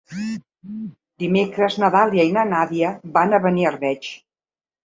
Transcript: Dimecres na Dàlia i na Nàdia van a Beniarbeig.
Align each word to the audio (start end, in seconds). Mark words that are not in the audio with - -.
Dimecres 1.25 1.77
na 1.83 1.91
Dàlia 1.97 2.27
i 2.31 2.33
na 2.39 2.47
Nàdia 2.55 2.93
van 3.19 3.37
a 3.37 3.43
Beniarbeig. 3.45 4.11